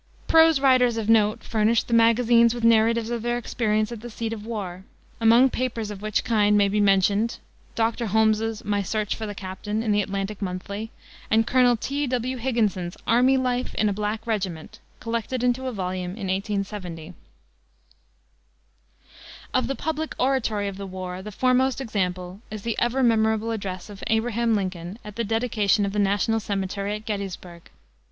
[0.27, 4.33] Prose writers of note furnished the magazines with narratives of their experience at the seat
[4.33, 4.83] of war,
[5.19, 7.37] among papers of which kind may be mentioned
[7.75, 8.07] Dr.
[8.07, 10.89] Holmes's My Search for the Captain, in the Atlantic Monthly,
[11.29, 12.07] and Colonel T.
[12.07, 12.37] W.
[12.37, 17.13] Higginson's Army Life in a Black Regiment, collected into a volume in 1870.
[19.53, 23.87] Of the public oratory of the war the foremost example is the ever memorable address
[23.87, 27.69] of Abraham Lincoln at the dedication of the National Cemetery at Gettysburg.